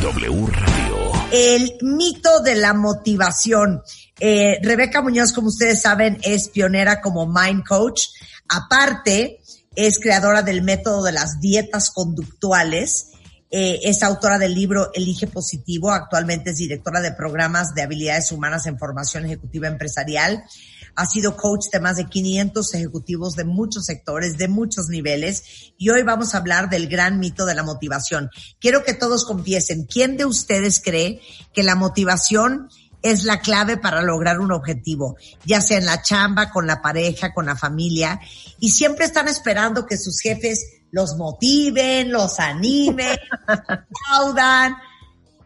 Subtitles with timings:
[0.00, 1.12] W Radio.
[1.30, 3.82] El mito de la motivación.
[4.18, 8.04] Eh, Rebeca Muñoz, como ustedes saben, es pionera como Mind Coach.
[8.48, 9.40] Aparte,
[9.76, 13.08] es creadora del método de las dietas conductuales.
[13.50, 15.90] Eh, es autora del libro Elige Positivo.
[15.90, 20.44] Actualmente es directora de programas de habilidades humanas en formación ejecutiva empresarial.
[21.00, 25.72] Ha sido coach de más de 500 ejecutivos de muchos sectores, de muchos niveles.
[25.78, 28.28] Y hoy vamos a hablar del gran mito de la motivación.
[28.60, 31.22] Quiero que todos confiesen, ¿quién de ustedes cree
[31.54, 32.68] que la motivación
[33.00, 35.16] es la clave para lograr un objetivo,
[35.46, 38.20] ya sea en la chamba, con la pareja, con la familia,
[38.58, 44.76] y siempre están esperando que sus jefes los motiven, los animen, aplaudan.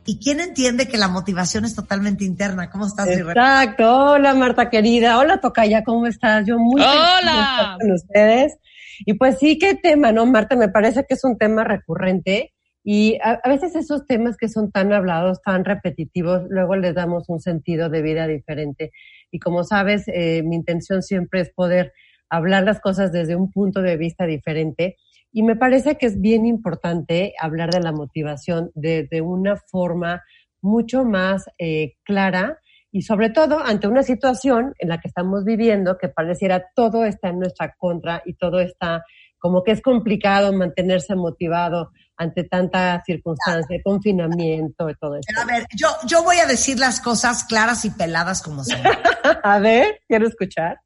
[0.07, 2.69] ¿Y quién entiende que la motivación es totalmente interna?
[2.71, 3.09] ¿Cómo estás?
[3.09, 4.13] Exacto.
[4.13, 5.19] Hola, Marta querida.
[5.19, 6.47] Hola, Tocaya, ¿cómo estás?
[6.47, 7.57] Yo muy feliz de Hola.
[7.59, 8.59] estar con ustedes.
[9.07, 10.57] Y pues sí, qué tema, ¿no, Marta?
[10.57, 12.53] Me parece que es un tema recurrente
[12.85, 17.29] y a, a veces esos temas que son tan hablados, tan repetitivos, luego les damos
[17.29, 18.93] un sentido de vida diferente.
[19.31, 21.95] Y como sabes, eh, mi intención siempre es poder
[22.29, 24.97] hablar las cosas desde un punto de vista diferente.
[25.35, 30.23] Y me parece que es bien importante hablar de la motivación de, de una forma
[30.63, 32.61] mucho más eh, clara
[32.93, 37.31] y sobre todo ante una situación en la que estamos viviendo que pareciera todo está
[37.31, 39.05] en nuestra contra y todo está
[39.37, 45.27] como que es complicado mantenerse motivado ante tanta circunstancia, confinamiento y todo eso.
[45.39, 48.79] A ver, yo, yo voy a decir las cosas claras y peladas como son.
[49.43, 50.79] A ver, quiero escuchar.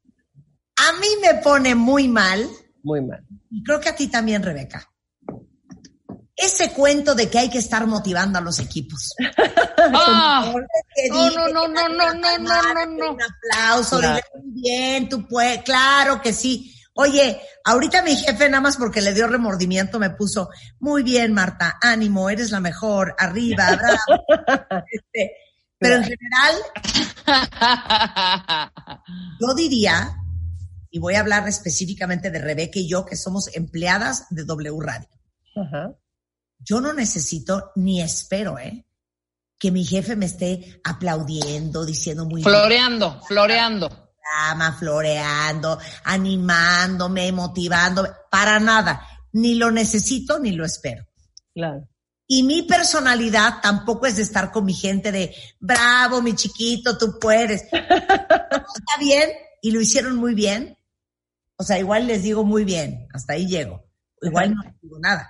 [0.75, 2.47] A mí me pone muy mal,
[2.83, 3.25] Muy mal.
[3.49, 4.87] y creo que a ti también, Rebeca,
[6.35, 9.13] ese cuento de que hay que estar motivando a los equipos.
[9.91, 10.53] Ah,
[11.09, 12.39] No, no, no, no, no, no, no,
[12.73, 13.11] no, no.
[13.13, 14.15] Un aplauso, Claro.
[14.15, 16.75] dile muy bien, tú puedes, claro que sí.
[16.95, 21.77] Oye, ahorita mi jefe, nada más porque le dio remordimiento, me puso, muy bien, Marta,
[21.81, 24.83] ánimo, eres la mejor, arriba, bravo.
[24.91, 25.31] Este,
[25.77, 26.55] pero en general,
[29.39, 30.13] yo diría,
[30.91, 35.09] y voy a hablar específicamente de Rebeca y yo, que somos empleadas de W Radio.
[35.55, 35.93] Ajá.
[36.59, 38.85] Yo no necesito ni espero, ¿eh?
[39.57, 43.89] Que mi jefe me esté aplaudiendo, diciendo muy bien, floreando, floreando.
[44.77, 49.05] floreando, animándome, motivándome, para nada.
[49.33, 51.05] Ni lo necesito ni lo espero.
[51.53, 51.87] Claro.
[52.27, 57.17] Y mi personalidad tampoco es de estar con mi gente de, bravo, mi chiquito, tú
[57.19, 57.63] puedes.
[57.71, 59.29] Está bien
[59.61, 60.77] y lo hicieron muy bien.
[61.59, 63.83] O sea, igual les digo muy bien, hasta ahí llego.
[64.21, 65.29] Igual no les digo nada.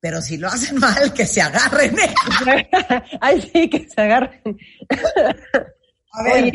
[0.00, 1.94] Pero si lo hacen mal, que se agarren.
[3.20, 4.58] Ay, sí, que se agarren.
[6.12, 6.52] A ver, Oye,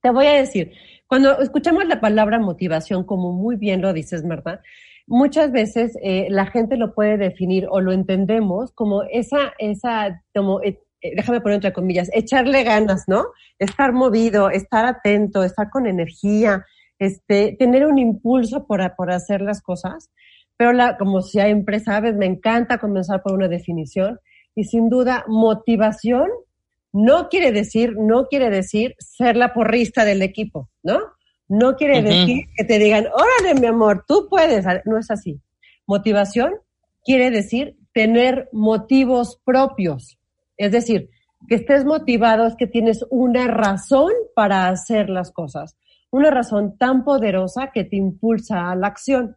[0.00, 0.72] te voy a decir,
[1.06, 4.62] cuando escuchamos la palabra motivación, como muy bien lo dices, Marta,
[5.06, 10.62] muchas veces eh, la gente lo puede definir o lo entendemos como esa, esa, como,
[10.62, 13.26] eh, eh, déjame poner entre comillas, echarle ganas, ¿no?
[13.58, 16.64] Estar movido, estar atento, estar con energía,
[17.02, 20.10] este, tener un impulso por, por hacer las cosas.
[20.56, 24.20] Pero la, como siempre sabes, me encanta comenzar por una definición
[24.54, 26.28] y sin duda motivación
[26.92, 30.98] no quiere decir, no quiere decir ser la porrista del equipo, ¿no?
[31.48, 34.64] No quiere decir que te digan, órale, mi amor, tú puedes.
[34.84, 35.40] No es así.
[35.86, 36.52] Motivación
[37.04, 40.18] quiere decir tener motivos propios.
[40.56, 41.10] Es decir,
[41.48, 45.76] que estés motivado es que tienes una razón para hacer las cosas.
[46.12, 49.36] Una razón tan poderosa que te impulsa a la acción.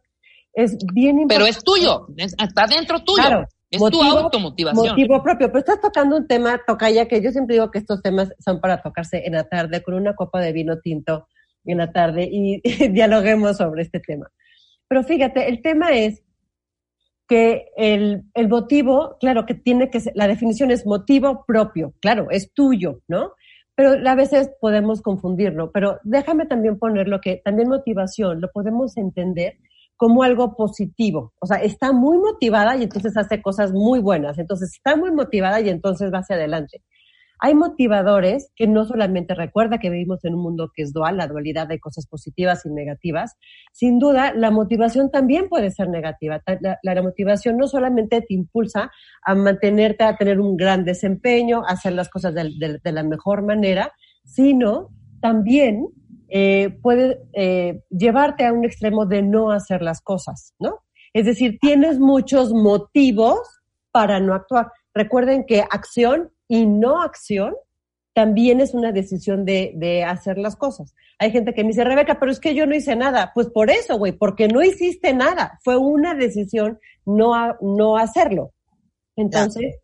[0.52, 1.34] Es bien importante.
[1.34, 3.22] Pero es tuyo, es- está dentro tuyo.
[3.22, 4.88] Claro, es tu motivo- automotivación.
[4.90, 5.48] Motivo propio.
[5.48, 8.80] Pero estás tocando un tema, Tocaya, que yo siempre digo que estos temas son para
[8.82, 11.26] tocarse en la tarde con una copa de vino tinto
[11.64, 12.60] en la tarde y,
[12.92, 14.30] dialoguemos sobre este tema.
[14.88, 16.22] Pero fíjate, el tema es
[17.28, 22.28] que el, el motivo, claro que tiene que ser, la definición es motivo propio, claro,
[22.30, 23.32] es tuyo, ¿no?
[23.76, 28.96] Pero a veces podemos confundirlo, pero déjame también poner lo que también motivación lo podemos
[28.96, 29.58] entender
[29.96, 31.32] como algo positivo.
[31.40, 34.38] O sea, está muy motivada y entonces hace cosas muy buenas.
[34.38, 36.82] Entonces está muy motivada y entonces va hacia adelante.
[37.38, 41.26] Hay motivadores que no solamente recuerda que vivimos en un mundo que es dual, la
[41.26, 43.36] dualidad de cosas positivas y negativas.
[43.72, 46.42] Sin duda, la motivación también puede ser negativa.
[46.82, 48.90] La, motivación no solamente te impulsa
[49.22, 53.92] a mantenerte, a tener un gran desempeño, a hacer las cosas de la mejor manera,
[54.24, 54.90] sino
[55.20, 55.88] también
[56.28, 60.80] eh, puede eh, llevarte a un extremo de no hacer las cosas, ¿no?
[61.12, 63.38] Es decir, tienes muchos motivos
[63.92, 64.72] para no actuar.
[64.92, 67.54] Recuerden que acción y no acción
[68.14, 70.94] también es una decisión de, de, hacer las cosas.
[71.18, 73.32] Hay gente que me dice, Rebeca, pero es que yo no hice nada.
[73.34, 75.58] Pues por eso, güey, porque no hiciste nada.
[75.62, 78.52] Fue una decisión no, a, no hacerlo.
[79.16, 79.76] Entonces,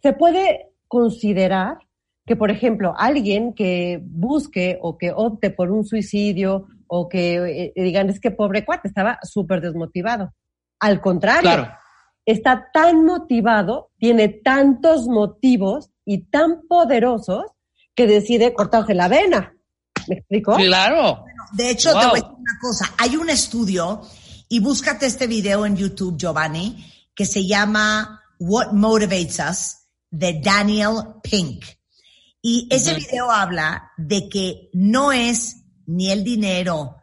[0.00, 1.78] se puede considerar
[2.24, 7.82] que, por ejemplo, alguien que busque o que opte por un suicidio o que eh,
[7.82, 10.32] digan, es que pobre cuate, estaba súper desmotivado.
[10.78, 11.83] Al contrario, Claro.
[12.26, 17.44] Está tan motivado, tiene tantos motivos y tan poderosos
[17.94, 19.54] que decide cortarse la vena.
[20.08, 20.56] ¿Me explico?
[20.56, 21.24] Claro.
[21.52, 22.92] De hecho, te voy a decir una cosa.
[22.98, 24.02] Hay un estudio,
[24.48, 26.84] y búscate este video en YouTube, Giovanni,
[27.14, 29.76] que se llama What Motivates Us,
[30.10, 31.64] de Daniel Pink.
[32.42, 36.96] Y ese video habla de que no es ni el dinero,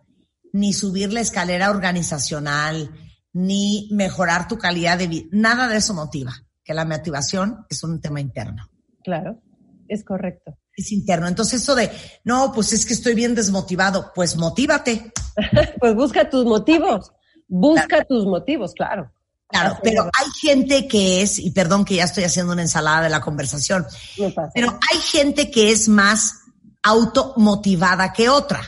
[0.53, 2.91] ni subir la escalera organizacional,
[3.33, 5.28] ni mejorar tu calidad de vida.
[5.31, 6.33] Nada de eso motiva.
[6.63, 8.69] Que la motivación es un tema interno.
[9.04, 9.42] Claro,
[9.88, 10.57] es correcto.
[10.75, 11.28] Es interno.
[11.28, 11.92] Entonces, eso de,
[12.24, 14.12] no, pues es que estoy bien desmotivado.
[14.13, 15.12] Pues motívate.
[15.80, 17.12] Pues busca tus motivos,
[17.48, 19.12] busca tus motivos, claro.
[19.48, 23.10] Claro, pero hay gente que es, y perdón que ya estoy haciendo una ensalada de
[23.10, 23.86] la conversación,
[24.54, 26.42] pero hay gente que es más
[26.83, 28.62] automotivada que otra.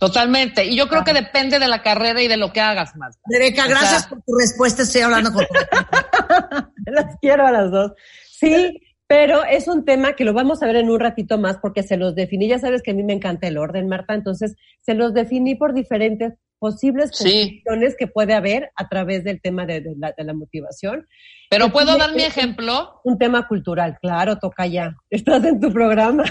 [0.00, 0.64] Totalmente.
[0.64, 3.18] Y yo creo que depende de la carrera y de lo que hagas, Marta.
[3.30, 5.44] Rebeca, O gracias sea- por tu respuesta, estoy hablando con
[6.86, 7.92] las quiero a las dos.
[8.30, 11.82] Sí, pero es un tema que lo vamos a ver en un ratito más porque
[11.82, 12.48] se los definí.
[12.48, 15.74] Ya sabes que a mí me encanta el orden, Marta, entonces se los definí por
[15.74, 17.24] diferentes posibles Sí.
[17.64, 21.08] condiciones que puede haber a través del tema de, de la, de la motivación.
[21.48, 24.94] Pero puedo dar mi ejemplo Un tema cultural, claro, toca ya.
[25.10, 26.22] Estás en tu programa.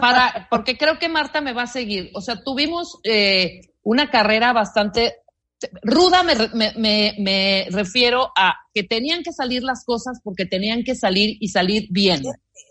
[0.00, 2.10] para, porque creo que Marta me va a seguir.
[2.14, 5.14] O sea, tuvimos eh, una carrera bastante
[5.82, 10.84] ruda, me, me, me, me refiero a que tenían que salir las cosas porque tenían
[10.84, 12.22] que salir y salir bien.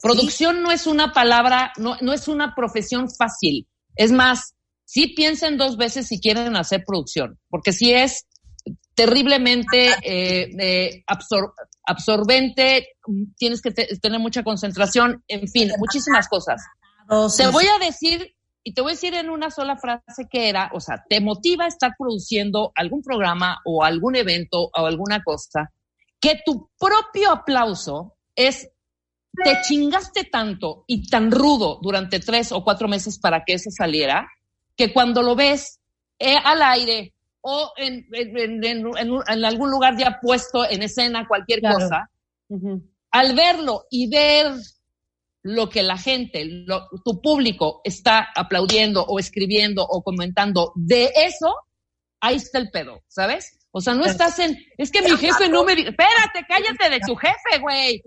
[0.04, 3.68] Producción no es una palabra, no, no es una profesión fácil.
[3.96, 4.54] Es más,
[4.86, 8.26] sí piensen dos veces si quieren hacer producción, porque si es
[8.96, 11.54] terriblemente eh, eh, absor-
[11.86, 12.88] absorbente,
[13.38, 16.62] tienes que te- tener mucha concentración, en fin, muchísimas cosas.
[17.30, 20.72] Te voy a decir, y te voy a decir en una sola frase que era,
[20.74, 25.72] o sea, te motiva a estar produciendo algún programa o algún evento o alguna cosa,
[26.20, 28.70] que tu propio aplauso es,
[29.44, 34.28] te chingaste tanto y tan rudo durante tres o cuatro meses para que eso saliera,
[34.78, 35.80] que cuando lo ves
[36.20, 40.68] eh, al aire o en, en, en- en- en un- en algún lugar ya puesto
[40.70, 41.76] en escena, cualquier Claro.
[41.76, 42.10] cosa,
[43.12, 44.52] al verlo y ver
[45.44, 51.56] lo que la gente, lo- tu público está aplaudiendo o escribiendo o comentando de eso,
[52.20, 53.58] ahí está el pedo, ¿sabes?
[53.72, 57.16] O sea, no estás en, es que mi jefe no me, espérate, cállate de tu
[57.16, 58.02] jefe, güey.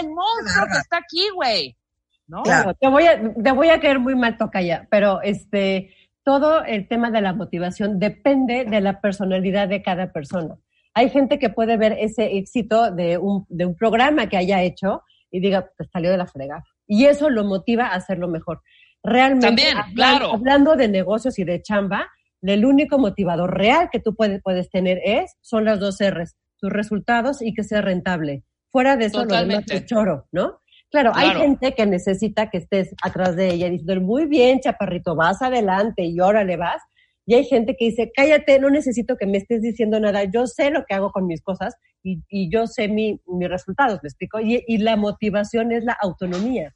[0.00, 1.76] El monstruo que está aquí, güey.
[2.26, 2.42] ¿No?
[2.42, 5.94] Claro, te voy a, te voy a caer muy mal, Tocaya, pero este,
[6.24, 10.56] todo el tema de la motivación depende de la personalidad de cada persona.
[10.94, 15.02] Hay gente que puede ver ese éxito de un, de un programa que haya hecho
[15.30, 16.64] y diga, pues salió de la fregada.
[16.86, 18.62] Y eso lo motiva a hacerlo mejor.
[19.02, 20.32] Realmente, También, hablan- claro.
[20.32, 22.08] hablando de negocios y de chamba,
[22.40, 26.70] el único motivador real que tú puedes, puedes tener es, son las dos R's, tus
[26.70, 28.44] resultados y que sea rentable.
[28.70, 30.60] Fuera de eso, lo demás es choro, ¿no?
[30.94, 35.42] Claro, hay gente que necesita que estés atrás de ella diciendo, muy bien, chaparrito, vas
[35.42, 36.80] adelante y órale vas.
[37.26, 40.70] Y hay gente que dice, cállate, no necesito que me estés diciendo nada, yo sé
[40.70, 41.74] lo que hago con mis cosas
[42.04, 44.38] y, y yo sé mi, mis resultados, ¿me explico?
[44.38, 46.72] Y, y la motivación es la autonomía.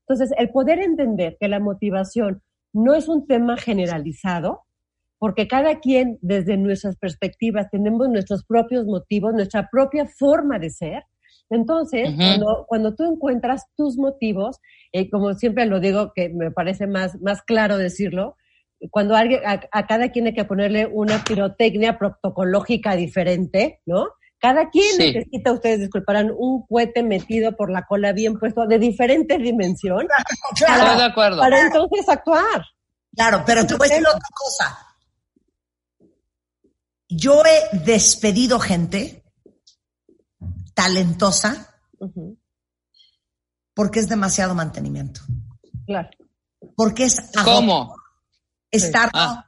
[0.00, 4.62] Entonces, el poder entender que la motivación no es un tema generalizado,
[5.20, 11.04] porque cada quien desde nuestras perspectivas tenemos nuestros propios motivos, nuestra propia forma de ser.
[11.50, 14.58] Entonces, cuando, cuando tú encuentras tus motivos,
[14.92, 18.36] eh, como siempre lo digo, que me parece más, más claro decirlo,
[18.90, 24.06] cuando alguien, a, a cada quien hay que ponerle una pirotecnia protocológica diferente, ¿no?
[24.38, 25.12] Cada quien Sí.
[25.12, 30.06] necesita, ustedes disculparán, un cohete metido por la cola bien puesto de diferente dimensión
[30.56, 31.40] Claro, Estoy de acuerdo.
[31.40, 32.64] para entonces actuar.
[33.14, 34.78] claro, pero te voy a decir otra cosa.
[37.08, 39.19] Yo he despedido gente
[40.80, 41.66] talentosa.
[43.74, 45.20] Porque es demasiado mantenimiento.
[45.86, 46.08] Claro.
[46.76, 47.94] Porque es ¿Cómo?
[48.70, 49.46] Estar Ah.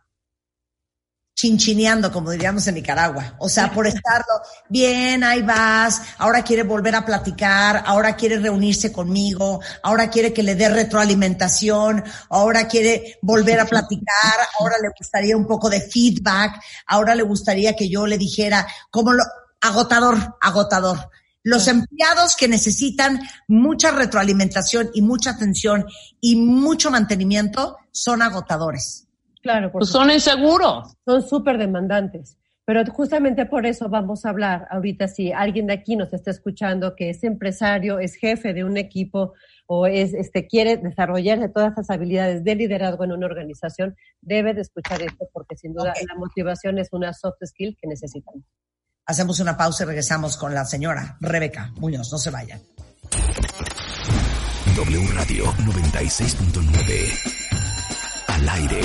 [1.35, 3.37] chinchineando, como diríamos en Nicaragua.
[3.39, 8.93] O sea, por estarlo, bien, ahí vas, ahora quiere volver a platicar, ahora quiere reunirse
[8.93, 15.37] conmigo, ahora quiere que le dé retroalimentación, ahora quiere volver a platicar, ahora le gustaría
[15.37, 19.25] un poco de feedback, ahora le gustaría que yo le dijera cómo lo,
[19.62, 21.11] agotador, agotador.
[21.45, 23.19] Los empleados que necesitan
[23.49, 25.87] mucha retroalimentación y mucha atención
[26.21, 29.09] y mucho mantenimiento son agotadores.
[29.43, 30.95] Claro, Pues son inseguros.
[31.05, 32.39] son súper demandantes.
[32.65, 36.95] Pero justamente por eso vamos a hablar ahorita si alguien de aquí nos está escuchando
[36.95, 39.33] que es empresario, es jefe de un equipo
[39.67, 44.61] o es este quiere desarrollarse todas esas habilidades de liderazgo en una organización, debe de
[44.61, 48.45] escuchar esto porque sin duda la motivación es una soft skill que necesitamos.
[49.06, 52.12] Hacemos una pausa y regresamos con la señora Rebeca Muñoz.
[52.12, 52.62] No se vayan.
[54.76, 57.18] W Radio 96.9.
[58.28, 58.80] Al aire.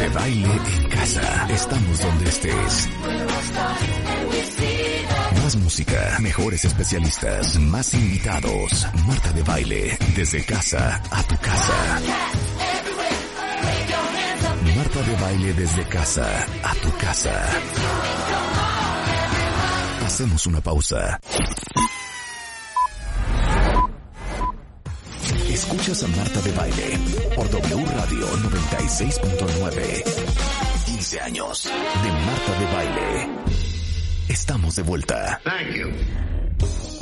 [0.00, 1.46] De baile en casa.
[1.48, 2.88] Estamos donde estés.
[5.42, 8.86] Más música, mejores especialistas, más invitados.
[9.06, 12.00] Marta de baile, desde casa a tu casa.
[14.84, 17.32] Marta de baile desde casa a tu casa.
[20.04, 21.18] Hacemos una pausa.
[25.48, 26.98] Escuchas a Marta de Baile
[27.34, 30.04] por W Radio 96.9.
[30.84, 33.28] 15 años de Marta de Baile.
[34.28, 35.40] Estamos de vuelta.
[35.44, 36.93] Thank.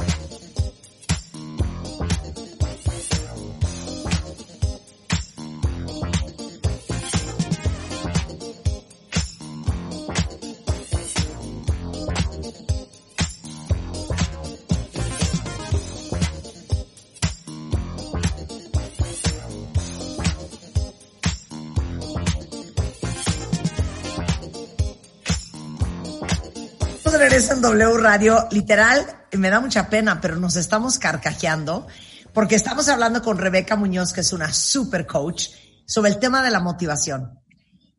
[27.12, 31.86] Estamos de regreso en W Radio, literal, me da mucha pena, pero nos estamos carcajeando
[32.32, 35.48] porque estamos hablando con Rebeca Muñoz, que es una super coach,
[35.84, 37.38] sobre el tema de la motivación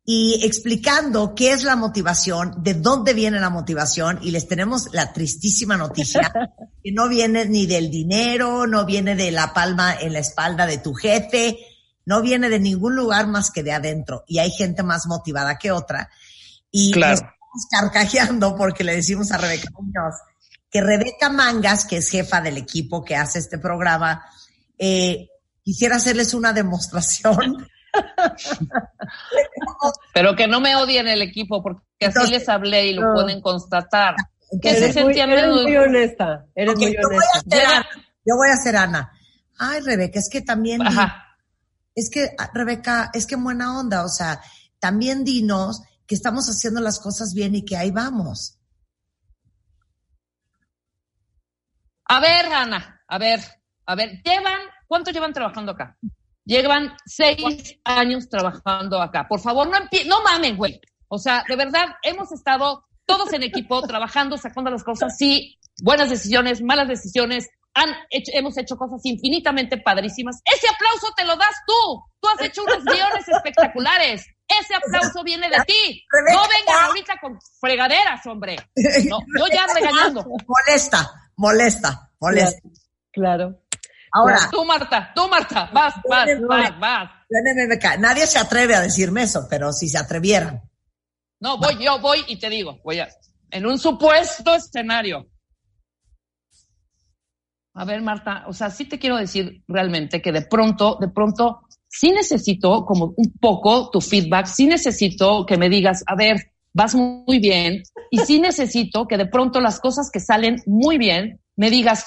[0.04, 5.14] y explicando qué es la motivación, de dónde viene la motivación y les tenemos la
[5.14, 6.34] tristísima noticia
[6.84, 10.80] que no viene ni del dinero, no viene de la palma en la espalda de
[10.80, 11.60] tu jefe,
[12.08, 15.72] no viene de ningún lugar más que de adentro y hay gente más motivada que
[15.72, 16.10] otra.
[16.72, 17.22] Y Claro.
[17.70, 20.16] Carcajeando porque le decimos a Rebeca Muñoz
[20.72, 24.26] que Rebeca Mangas, que es jefa del equipo que hace este programa,
[24.78, 25.28] eh,
[25.64, 27.68] quisiera hacerles una demostración.
[30.14, 33.14] Pero que no me odien el equipo, porque así les hablé y lo no.
[33.14, 34.16] pueden constatar.
[34.62, 37.70] Que se Eres muy, eres muy- honesta, eres muy yo voy a honesta.
[37.80, 37.86] hacer.
[38.26, 39.12] Yo voy a hacer Ana.
[39.58, 40.98] Ay, Rebeca, es que también, di-
[41.96, 44.42] es que, ah, Rebeca, es que buena onda, o sea,
[44.80, 48.60] también dinos que estamos haciendo las cosas bien y que ahí vamos.
[52.06, 53.40] A ver, Ana, a ver,
[53.86, 55.98] a ver, llevan, ¿cuánto llevan trabajando acá?
[56.46, 59.28] Llevan seis años trabajando acá.
[59.28, 60.80] Por favor, no no mamen, güey.
[61.08, 66.10] O sea, de verdad, hemos estado todos en equipo trabajando, sacando las cosas, sí, buenas
[66.10, 70.42] decisiones, malas decisiones, han hecho, hemos hecho cosas infinitamente padrísimas.
[70.46, 72.04] Ese aplauso te lo das tú.
[72.22, 74.26] Tú has hecho unos guiones espectaculares.
[74.62, 76.06] Ese aplauso viene de ti.
[76.12, 76.34] Rebeca.
[76.34, 78.56] No vengan ahorita con fregaderas, hombre.
[79.10, 80.26] No, yo ya regañando.
[80.48, 82.62] Molesta, molesta, molesta.
[83.12, 83.60] Claro.
[84.16, 87.12] Ahora, Tú, Marta, tú, Marta, vas, vas, vas, vas.
[88.00, 90.62] Nadie se atreve a decirme eso, pero si se atrevieran.
[91.40, 93.10] No, voy, yo voy y te digo, voy a,
[93.50, 95.28] en un supuesto escenario.
[97.74, 101.68] A ver, Marta, o sea, sí te quiero decir realmente que de pronto, de pronto,
[101.94, 106.96] sí necesito como un poco tu feedback, sí necesito que me digas, a ver, vas
[106.96, 111.70] muy bien, y sí necesito que de pronto las cosas que salen muy bien, me
[111.70, 112.06] digas,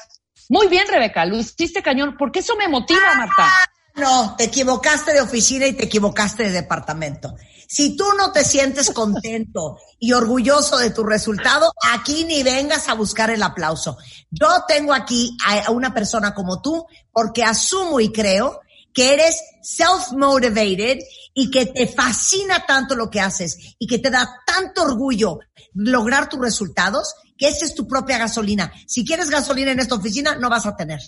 [0.48, 3.48] muy bien, Rebeca, lo hiciste cañón, porque eso me motiva, Marta.
[3.94, 7.34] No, te equivocaste de oficina y te equivocaste de departamento.
[7.68, 12.94] Si tú no te sientes contento y orgulloso de tu resultado, aquí ni vengas a
[12.94, 13.96] buscar el aplauso.
[14.30, 18.60] Yo tengo aquí a una persona como tú porque asumo y creo
[18.96, 21.00] que eres self-motivated
[21.34, 25.40] y que te fascina tanto lo que haces y que te da tanto orgullo
[25.74, 28.72] lograr tus resultados que esa es tu propia gasolina.
[28.86, 30.98] Si quieres gasolina en esta oficina, no vas a tener.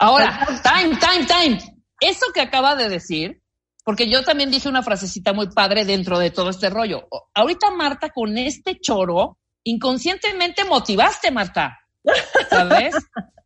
[0.00, 1.80] Ahora, time, time, time.
[2.00, 3.40] Eso que acaba de decir,
[3.84, 7.06] porque yo también dije una frasecita muy padre dentro de todo este rollo.
[7.34, 11.78] Ahorita, Marta, con este choro, inconscientemente motivaste, Marta.
[12.50, 12.96] ¿sabes?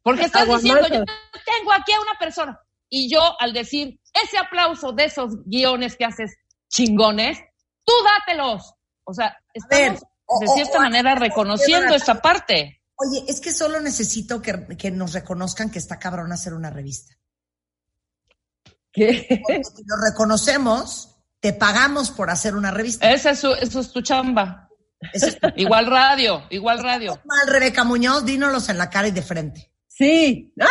[0.02, 1.04] Porque estás diciendo, yo
[1.44, 2.58] tengo aquí a una persona.
[2.94, 6.36] Y yo, al decir ese aplauso de esos guiones que haces
[6.68, 7.38] chingones,
[7.84, 8.74] tú dátelos.
[9.04, 10.02] O sea, estamos
[10.40, 12.82] de cierta manera reconociendo esta parte.
[12.96, 17.14] Oye, es que solo necesito que, que nos reconozcan que está cabrón hacer una revista.
[18.92, 19.40] ¿Qué?
[19.42, 23.10] Porque si lo reconocemos, te pagamos por hacer una revista.
[23.10, 24.68] Esa es su, eso es tu chamba.
[25.14, 27.18] Eso es Igual radio, igual radio.
[27.24, 29.71] mal, Rebeca Muñoz, dínolos en la cara y de frente.
[30.02, 30.52] Sí.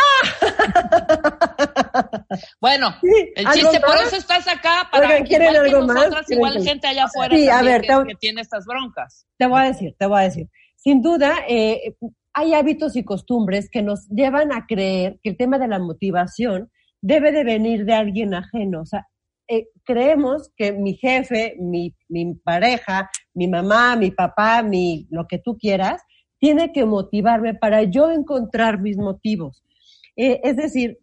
[2.60, 4.06] Bueno, Sí, el ¿algo chiste, por más?
[4.06, 5.96] eso estás acá, para Oigan, ¿quieren igual que algo más?
[5.96, 9.26] nosotras, ¿Quieren igual que- gente allá afuera Sí, a ver, que, que tiene estas broncas.
[9.38, 10.48] Te voy a decir, te voy a decir.
[10.76, 11.94] Sin duda, eh,
[12.34, 16.70] hay hábitos y costumbres que nos llevan a creer que el tema de la motivación
[17.00, 18.80] debe de venir de alguien ajeno.
[18.82, 19.06] O sea,
[19.48, 25.38] eh, creemos que mi jefe, mi, mi pareja, mi mamá, mi papá, mi lo que
[25.38, 26.02] tú quieras,
[26.42, 29.62] tiene que motivarme para yo encontrar mis motivos.
[30.16, 30.98] Eh, es decir,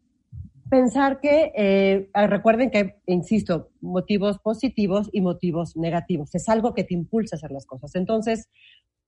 [0.69, 6.35] pensar que, eh, ah, recuerden que, insisto, motivos positivos y motivos negativos.
[6.35, 7.95] Es algo que te impulsa a hacer las cosas.
[7.95, 8.49] Entonces,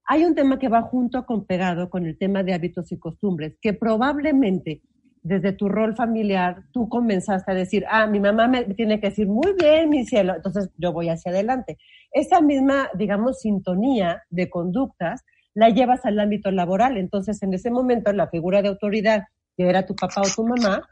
[0.06, 3.58] hay un tema que va junto con pegado con el tema de hábitos y costumbres,
[3.60, 4.80] que probablemente
[5.22, 9.28] desde tu rol familiar tú comenzaste a decir, ah, mi mamá me tiene que decir,
[9.28, 11.76] muy bien, mi cielo, entonces yo voy hacia adelante.
[12.10, 16.96] Esa misma, digamos, sintonía de conductas la llevas al ámbito laboral.
[16.96, 19.24] Entonces, en ese momento, la figura de autoridad,
[19.56, 20.82] que era tu papá o tu mamá,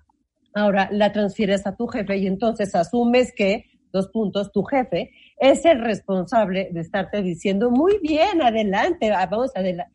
[0.54, 5.64] ahora la transfieres a tu jefe y entonces asumes que, dos puntos, tu jefe es
[5.64, 9.94] el responsable de estarte diciendo, muy bien, adelante, ah, vamos adelante.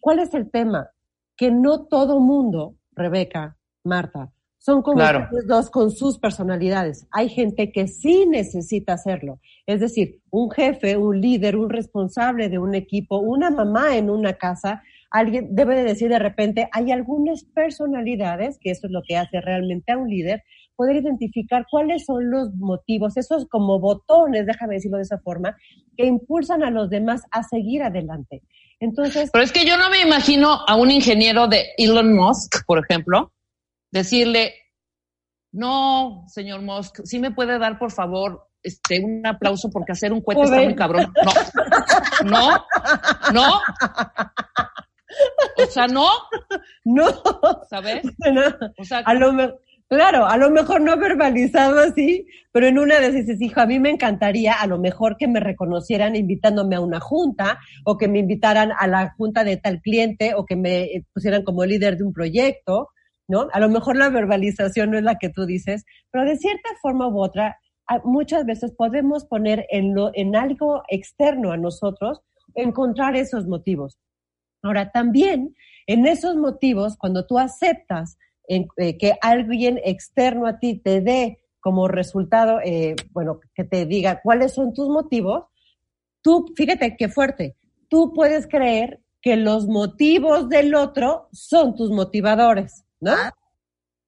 [0.00, 0.90] ¿Cuál es el tema?
[1.36, 4.32] Que no todo mundo, Rebeca, Marta,
[4.66, 5.20] son como Claro.
[5.22, 7.06] ustedes dos con sus personalidades.
[7.12, 9.38] Hay gente que sí necesita hacerlo.
[9.64, 14.32] Es decir, un jefe, un líder, un responsable de un equipo, una mamá en una
[14.32, 14.82] casa,
[15.12, 19.40] alguien debe de decir de repente, hay algunas personalidades, que eso es lo que hace
[19.40, 20.42] realmente a un líder,
[20.74, 25.56] poder identificar cuáles son los motivos, esos como botones, déjame decirlo de esa forma,
[25.96, 28.42] que impulsan a los demás a seguir adelante.
[28.80, 32.80] Entonces, Pero es que yo no me imagino a un ingeniero de Elon Musk, por
[32.80, 33.30] ejemplo,
[33.90, 34.54] decirle,
[35.52, 40.20] no, señor Musk, sí me puede dar, por favor, este, un aplauso porque hacer un
[40.20, 41.12] cohete está muy cabrón.
[42.24, 42.64] No, no,
[43.32, 43.60] no.
[45.62, 46.08] O sea, no,
[46.84, 47.06] no,
[47.70, 48.02] ¿sabes?
[48.32, 48.42] no.
[48.76, 49.52] O sea, A lo me-
[49.88, 53.66] claro, a lo mejor no verbalizado así, pero en una de esas dices, hijo, a
[53.66, 58.08] mí me encantaría a lo mejor que me reconocieran invitándome a una junta o que
[58.08, 61.96] me invitaran a la junta de tal cliente o que me eh, pusieran como líder
[61.96, 62.90] de un proyecto,
[63.28, 63.48] ¿no?
[63.52, 67.08] A lo mejor la verbalización no es la que tú dices, pero de cierta forma
[67.08, 67.58] u otra,
[68.04, 72.20] muchas veces podemos poner en, lo, en algo externo a nosotros,
[72.54, 73.98] encontrar esos motivos.
[74.62, 75.54] Ahora, también
[75.86, 81.88] en esos motivos, cuando tú aceptas eh, que alguien externo a ti te dé como
[81.88, 85.44] resultado, eh, bueno, que te diga cuáles son tus motivos,
[86.22, 87.56] tú, fíjate qué fuerte,
[87.88, 93.12] tú puedes creer que los motivos del otro son tus motivadores, ¿no?
[93.12, 93.32] Ah,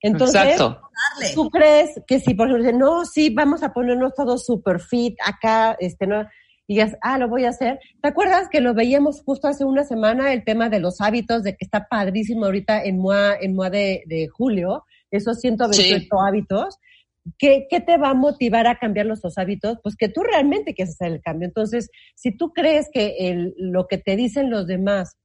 [0.00, 0.80] Entonces, exacto.
[1.34, 5.16] ¿Tú crees que si, por ejemplo, dicen, no, sí, vamos a ponernos todos super fit
[5.24, 6.22] acá, este, no,
[6.66, 7.80] y digas, ah, lo voy a hacer.
[8.02, 11.52] ¿Te acuerdas que lo veíamos justo hace una semana, el tema de los hábitos, de
[11.56, 16.08] que está padrísimo ahorita en MOA, en MOA de, de julio, esos 128 Sí.
[16.26, 16.78] hábitos?
[17.38, 19.78] ¿Qué, ¿Qué te va a motivar a cambiar los dos hábitos?
[19.82, 21.46] Pues que tú realmente quieres hacer el cambio.
[21.48, 25.16] Entonces, si tú crees que el, lo que te dicen los demás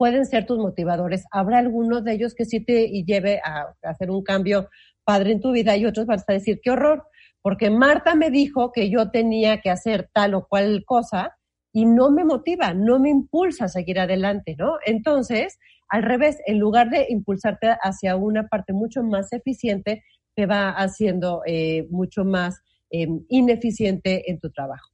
[0.00, 1.26] pueden ser tus motivadores.
[1.30, 4.70] Habrá algunos de ellos que sí te lleve a, hacer un cambio
[5.04, 7.04] padre en tu vida y otros vas a decir, qué horror,
[7.42, 11.36] porque Marta me dijo que yo tenía que hacer tal o cual cosa
[11.70, 14.78] y no me motiva, no me impulsa a seguir adelante, ¿no?
[14.86, 15.58] Entonces,
[15.90, 20.02] al revés, en lugar de impulsarte hacia una parte mucho más eficiente,
[20.34, 24.88] te va haciendo eh, mucho más eh, ineficiente en tu trabajo.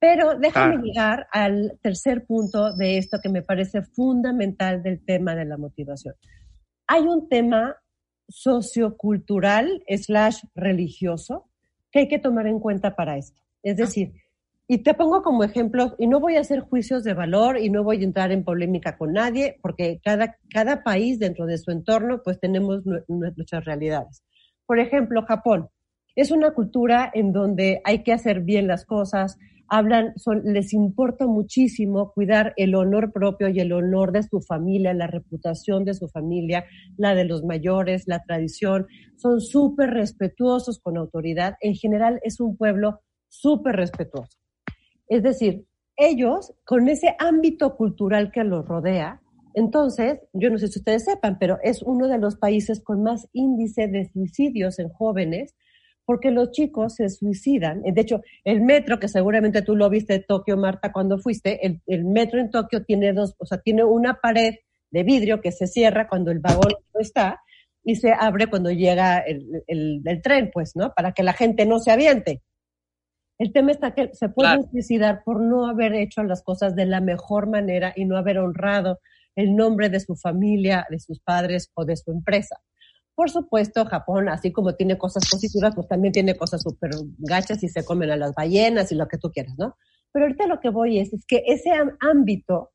[0.00, 0.80] Pero déjame Ah.
[0.82, 6.14] llegar al tercer punto de esto que me parece fundamental del tema de la motivación.
[6.86, 7.76] Hay un tema
[8.28, 11.48] sociocultural slash religioso
[11.90, 13.40] que hay que tomar en cuenta para esto.
[13.62, 14.12] Es decir,
[14.68, 17.82] y te pongo como ejemplo, y no voy a hacer juicios de valor y no
[17.82, 22.20] voy a entrar en polémica con nadie, porque cada, cada país dentro de su entorno,
[22.22, 24.22] pues tenemos nu- nu- nuestras realidades.
[24.66, 25.68] Por ejemplo, Japón
[26.14, 32.12] es una cultura en donde hay que hacer bien las cosas, hablan, les importa muchísimo
[32.12, 36.64] cuidar el honor propio y el honor de su familia, la reputación de su familia,
[36.96, 38.86] la de los mayores, la tradición.
[39.16, 41.56] Son súper respetuosos con autoridad.
[41.60, 44.38] En general es un pueblo súper respetuoso.
[45.08, 49.20] Es decir, ellos, con ese ámbito cultural que los rodea,
[49.54, 53.28] Entonces, yo no sé si ustedes sepan, pero es uno de los países con más
[53.32, 55.56] índice de suicidios en jóvenes,
[56.08, 57.82] porque los chicos se suicidan.
[57.82, 61.82] De hecho, el metro, que seguramente tú lo viste en Tokio, Marta, cuando fuiste, el,
[61.86, 64.54] el metro en Tokio tiene dos, o sea, tiene una pared
[64.90, 67.42] de vidrio que se cierra cuando el vagón no está
[67.84, 70.94] y se abre cuando llega el, el, el tren, pues, ¿no?
[70.96, 72.40] Para que la gente no se aviente.
[73.38, 74.70] El tema está que se pueden Claro.
[74.70, 78.98] suicidar por no haber hecho las cosas de la mejor manera y no haber honrado
[79.36, 82.56] el nombre de su familia, de sus padres o de su empresa.
[83.18, 87.68] Por supuesto, Japón, así como tiene cosas positivas, pues también tiene cosas súper gachas y
[87.68, 89.76] se comen a las ballenas y lo que tú quieras, ¿no?
[90.12, 92.70] Pero ahorita lo que voy es, es que ese ámbito,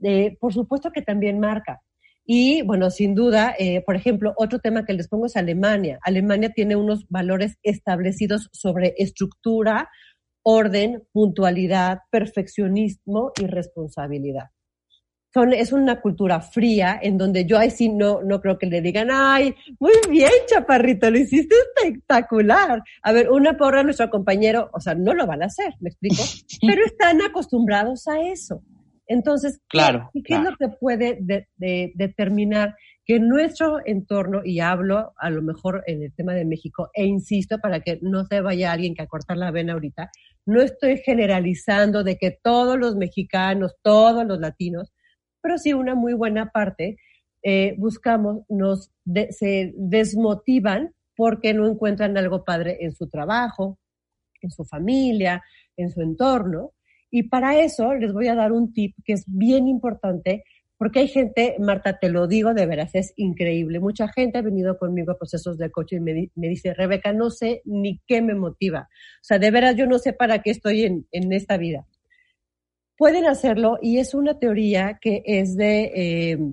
[0.00, 1.82] eh, por supuesto que también marca.
[2.24, 5.98] Y bueno, sin duda, eh, por ejemplo, otro tema que les pongo es Alemania.
[6.04, 9.90] Alemania tiene unos valores establecidos sobre estructura,
[10.44, 14.50] orden, puntualidad, perfeccionismo y responsabilidad.
[15.32, 18.80] Son, es una cultura fría en donde yo ahí sí no, no creo que le
[18.80, 22.82] digan, ay, muy bien, chaparrito, lo hiciste espectacular.
[23.02, 25.90] A ver, una porra a nuestro compañero, o sea, no lo van a hacer, ¿me
[25.90, 26.22] explico?
[26.66, 28.62] Pero están acostumbrados a eso.
[29.06, 34.60] Entonces, ¿qué- Claro, ¿qué, es lo que puede de- de- determinar que nuestro entorno, y
[34.60, 38.40] hablo a lo mejor en el tema de México, e insisto para que no se
[38.40, 40.10] vaya alguien que a cortar la vena ahorita,
[40.46, 44.92] no estoy generalizando de que todos los mexicanos, todos los latinos,
[45.42, 46.96] pero sí una muy buena parte,
[47.42, 53.78] eh, buscamos, nos de- se desmotivan porque no encuentran algo padre en su trabajo,
[54.42, 55.42] en su familia,
[55.76, 56.72] en su entorno.
[57.10, 60.44] Y para eso les voy a dar un tip que es bien importante,
[60.78, 63.80] porque hay gente, Marta, te lo digo de veras, es increíble.
[63.80, 67.30] Mucha gente ha venido conmigo a procesos de coaching y me, me dice, Rebeca, no
[67.30, 68.88] sé ni qué me motiva.
[68.90, 71.86] O sea, de veras yo no sé para qué estoy en, en esta vida.
[73.00, 76.50] Pueden hacerlo y es una teoría que es de,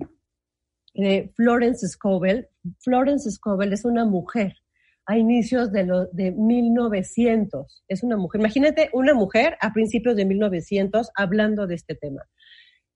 [0.94, 2.48] eh, Florence Scovel.
[2.78, 4.56] Florence Scovel es una mujer
[5.04, 7.84] a inicios de, de 1900.
[7.86, 8.40] Es una mujer.
[8.40, 12.22] Imagínate una mujer a principios de 1900 hablando de este tema.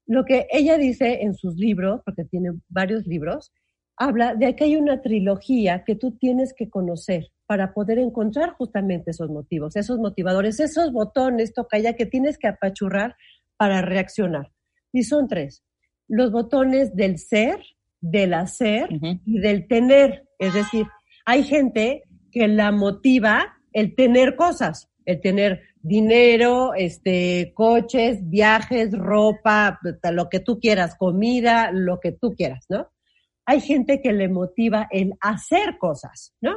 [0.07, 3.53] Lo que ella dice en sus libros, porque tiene varios libros,
[3.99, 9.11] habla de que hay una trilogía que tú tienes que conocer para poder encontrar justamente
[9.11, 13.15] esos motivos, esos motivadores, esos botones, toca ya que tienes que apachurrar
[13.62, 14.51] para reaccionar.
[14.92, 15.62] Y son tres.
[16.09, 17.61] Los botones del ser,
[18.01, 18.88] del hacer
[19.25, 20.27] y del tener.
[20.40, 20.87] Es decir,
[21.25, 29.79] hay gente que la motiva el tener cosas, el tener dinero, este, coches, viajes, ropa,
[30.11, 32.90] lo que tú quieras, comida, lo que tú quieras, ¿no?
[33.46, 36.57] Hay gente que le motiva el hacer cosas, ¿no?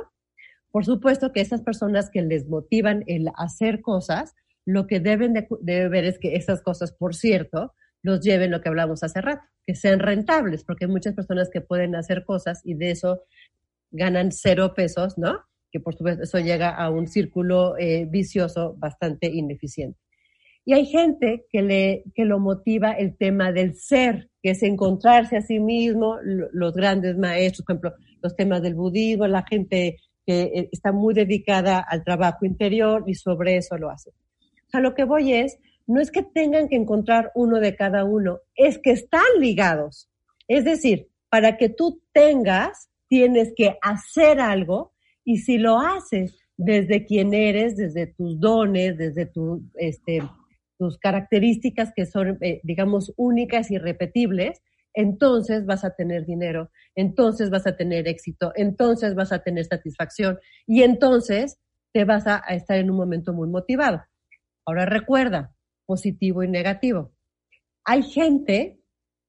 [0.72, 4.34] Por supuesto que esas personas que les motivan el hacer cosas,
[4.66, 8.62] lo que deben de, de ver es que esas cosas, por cierto, los lleven lo
[8.62, 12.62] que hablamos hace rato, que sean rentables, porque hay muchas personas que pueden hacer cosas
[12.64, 13.24] y de eso
[13.92, 15.40] ganan cero pesos, ¿no?
[15.72, 19.98] Que por supuesto eso llega a un círculo eh, vicioso bastante ineficiente.
[20.68, 25.38] Y hay gente que, le, que lo motiva el tema del ser, que es encontrarse
[25.38, 29.98] a sí mismo, lo- los grandes maestros, por ejemplo, los temas del budismo, la gente
[30.26, 34.12] que eh, está muy dedicada al trabajo interior y sobre eso lo hace.
[34.76, 35.58] Sea, lo que voy es,
[35.88, 40.10] no es que tengan que encontrar uno de cada uno, es que están ligados.
[40.50, 44.92] Es decir, para que tú tengas, tienes que hacer algo
[45.24, 49.32] y si lo haces desde quien eres, desde tus dones, desde
[49.76, 50.24] este,
[50.78, 54.62] tus características que son, eh, digamos, únicas y repetibles,
[54.94, 60.38] entonces vas a tener dinero, entonces vas a tener éxito, entonces vas a tener satisfacción
[60.68, 61.60] y entonces
[61.94, 64.04] te vas a, a estar en un momento muy motivado.
[64.66, 65.54] Ahora recuerda,
[65.86, 67.12] positivo y negativo.
[67.84, 68.80] Hay gente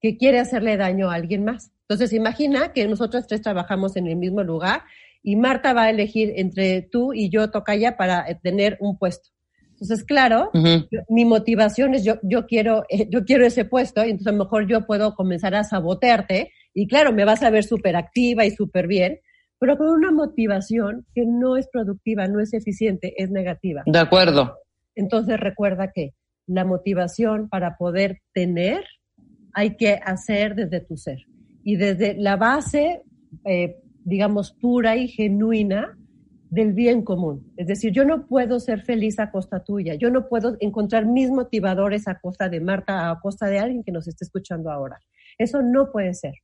[0.01, 1.73] que quiere hacerle daño a alguien más.
[1.83, 4.83] Entonces imagina que nosotros tres trabajamos en el mismo lugar
[5.23, 9.31] y Marta va a elegir entre tú y yo, Tocaya, para eh, tener un puesto.
[9.71, 10.51] Entonces, claro,
[10.91, 14.33] yo- mi motivación es yo, yo quiero, eh, yo quiero ese puesto y entonces a
[14.37, 18.47] lo mejor yo puedo comenzar a sabotearte y claro, me vas a ver súper activa
[18.47, 19.21] y súper bien,
[19.59, 23.83] pero con una motivación que no es productiva, no es eficiente, es negativa.
[23.87, 24.57] De acuerdo.
[24.97, 26.15] Entonces recuerda que
[26.47, 28.85] la motivación para poder tener
[29.53, 31.19] hay que hacer desde tu ser
[31.63, 33.03] y desde la base,
[33.45, 35.97] eh, digamos, pura y genuina
[36.51, 37.53] del bien común.
[37.57, 41.31] Es decir, yo no puedo ser feliz a costa tuya, yo no puedo encontrar mis
[41.31, 45.01] motivadores a costa de Marta, a costa de alguien que nos esté escuchando ahora.
[45.39, 46.35] Eso no puede ser.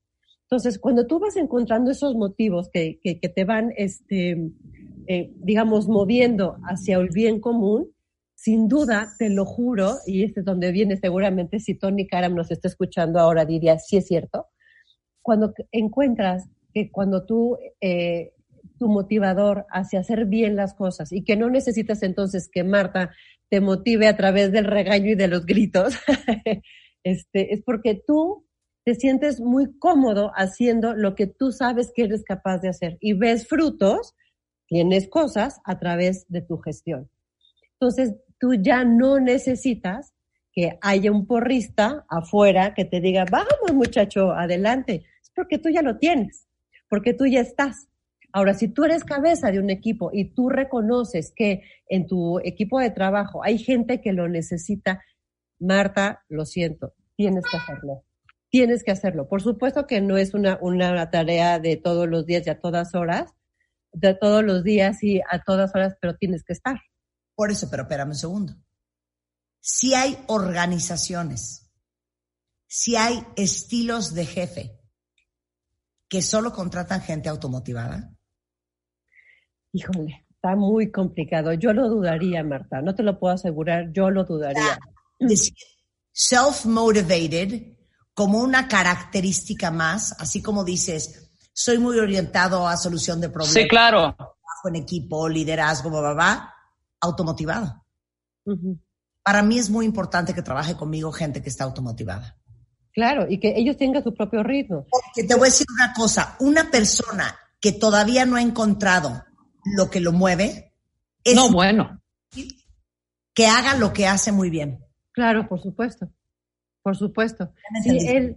[0.42, 4.50] Entonces, cuando tú vas encontrando esos motivos que, que, te van, este,
[5.06, 7.88] eh, digamos, moviendo hacia el bien común,
[8.42, 12.50] sin duda, te lo juro, y este es donde viene seguramente, si Tony Karam nos
[12.50, 14.48] está escuchando ahora, diría, sí es cierto,
[15.22, 18.32] cuando encuentras que cuando tú, eh,
[18.80, 23.12] tu motivador hacia hacer bien las cosas y que no necesitas entonces que Marta
[23.48, 25.94] te motive a través del regaño y de los gritos,
[27.04, 28.44] este, es porque tú
[28.84, 33.12] te sientes muy cómodo haciendo lo que tú sabes que eres capaz de hacer y
[33.12, 34.16] ves frutos,
[34.66, 37.08] tienes cosas a través de tu gestión.
[37.74, 40.12] Entonces, tú ya no necesitas
[40.52, 45.04] que haya un porrista afuera que te diga, vamos muchacho, adelante.
[45.22, 46.48] Es porque tú ya lo tienes,
[46.88, 47.86] porque tú ya estás.
[48.32, 52.80] Ahora, si tú eres cabeza de un equipo y tú reconoces que en tu equipo
[52.80, 55.04] de trabajo hay gente que lo necesita,
[55.60, 58.02] Marta, lo siento, tienes que hacerlo.
[58.50, 59.28] Tienes que hacerlo.
[59.28, 62.96] Por supuesto que no es una, una tarea de todos los días y a todas
[62.96, 63.32] horas,
[63.92, 66.80] de todos los días y a todas horas, pero tienes que estar.
[67.34, 68.54] Por eso, pero espérame un segundo.
[69.60, 71.70] Si hay organizaciones,
[72.66, 74.80] si hay estilos de jefe
[76.08, 78.12] que solo contratan gente automotivada.
[79.72, 81.54] Híjole, está muy complicado.
[81.54, 82.82] Yo lo dudaría, Marta.
[82.82, 83.92] No te lo puedo asegurar.
[83.92, 84.78] Yo lo dudaría.
[85.18, 85.54] Decir
[86.12, 87.76] self-motivated
[88.14, 93.54] como una característica más, así como dices, soy muy orientado a solución de problemas.
[93.54, 94.14] Sí, claro.
[94.14, 95.90] Trabajo en equipo, liderazgo,
[97.02, 97.84] va automotivado.
[99.22, 102.36] Para mí es muy importante que trabaje conmigo gente que está automotivada.
[102.92, 104.86] Claro, y que ellos tengan su propio ritmo.
[104.90, 109.24] Porque te voy a decir una cosa, una persona que todavía no ha encontrado
[109.76, 110.72] lo que lo mueve,
[111.24, 112.00] es no, bueno.
[113.32, 114.84] que haga lo que hace muy bien.
[115.12, 116.10] Claro, por supuesto,
[116.82, 117.52] por supuesto.
[117.84, 118.36] él,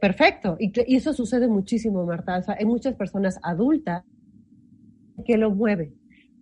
[0.00, 2.42] perfecto, y, eso sucede muchísimo, Marta.
[2.58, 4.04] hay muchas personas adultas
[5.24, 5.97] que lo mueven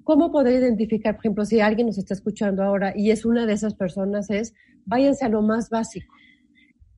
[0.06, 3.54] ¿Cómo poder identificar, por ejemplo, si alguien nos está escuchando ahora y es una de
[3.54, 6.14] esas personas, es váyanse a lo más básico.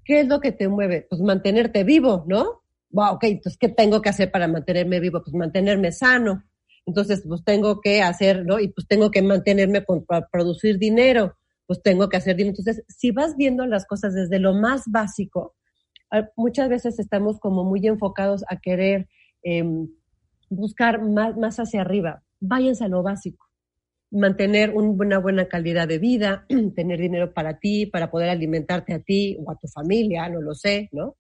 [0.04, 1.06] ¿Qué es lo que te mueve?
[1.08, 2.64] Pues mantenerte vivo, ¿no?
[2.90, 5.22] Wow, ok, entonces, ¿qué tengo que hacer para mantenerme vivo?
[5.24, 6.44] Pues mantenerme sano.
[6.84, 8.60] Entonces, pues tengo que hacer, ¿no?
[8.60, 11.34] Y pues tengo que mantenerme para producir dinero.
[11.66, 12.56] Pues tengo que hacer dinero.
[12.58, 15.54] Entonces, si vas viendo las cosas desde lo más básico,
[16.36, 19.08] muchas veces estamos como muy enfocados a querer
[19.42, 19.88] em,
[20.50, 23.46] buscar más, más hacia arriba váyanse a lo básico.
[24.10, 29.36] Mantener una buena calidad de vida, tener dinero para ti, para poder alimentarte a ti
[29.44, 31.16] o a tu familia, no lo sé, ¿no?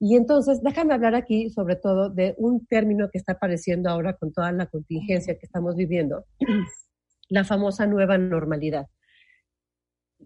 [0.00, 4.32] Y entonces, déjame hablar aquí sobre todo de un término que está apareciendo ahora con
[4.32, 6.24] toda la contingencia que estamos viviendo,
[7.28, 8.86] la famosa nueva normalidad.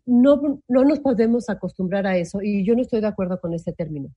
[0.07, 3.73] No, no nos podemos acostumbrar a eso y yo no estoy de acuerdo con ese
[3.73, 4.11] término.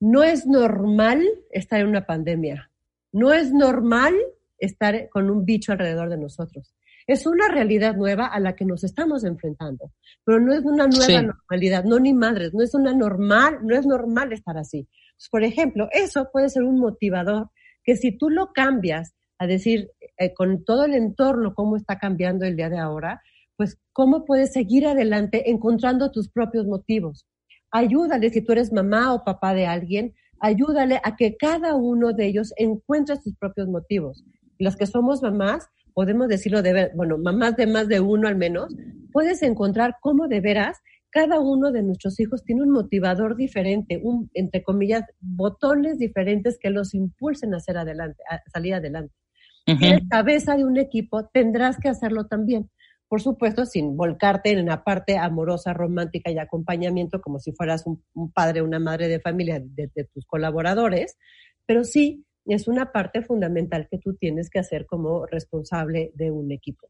[0.00, 2.70] No es normal estar en una pandemia.
[3.12, 4.14] No es normal
[4.58, 6.74] estar con un bicho alrededor de nosotros.
[7.06, 9.92] Es una realidad nueva a la que nos estamos enfrentando,
[10.24, 13.86] pero no es una nueva normalidad, no ni madres, no es una normal, no es
[13.86, 14.86] normal estar así.
[15.16, 17.50] Pues, por ejemplo, eso puede ser un motivador
[17.82, 22.44] que si tú lo cambias a decir eh, con todo el entorno cómo está cambiando
[22.44, 23.22] el día de ahora,
[23.56, 27.26] pues cómo puedes seguir adelante encontrando tus propios motivos.
[27.70, 32.26] Ayúdale si tú eres mamá o papá de alguien, ayúdale a que cada uno de
[32.26, 34.24] ellos encuentre sus propios motivos
[34.58, 38.74] los que somos mamás, podemos decirlo de, bueno, mamás de más de uno al menos,
[39.12, 40.78] puedes encontrar cómo de veras
[41.10, 46.70] cada uno de nuestros hijos tiene un motivador diferente, un, entre comillas, botones diferentes que
[46.70, 49.14] los impulsen a, hacer adelante, a salir adelante.
[49.66, 52.70] Si eres cabeza de un equipo, tendrás que hacerlo también.
[53.06, 58.02] Por supuesto, sin volcarte en la parte amorosa, romántica y acompañamiento, como si fueras un,
[58.32, 61.18] padre o una madre de familia de, de tus colaboradores,
[61.66, 66.50] pero sí es una parte fundamental que tú tienes que hacer como responsable de un
[66.52, 66.88] equipo.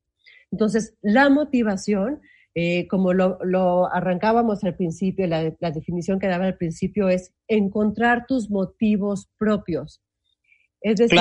[0.51, 2.21] Entonces, la motivación,
[2.55, 8.51] eh, como lo, arrancábamos al principio, la, definición que daba al principio es encontrar tus
[8.51, 10.01] motivos propios.
[10.81, 11.19] Es decir,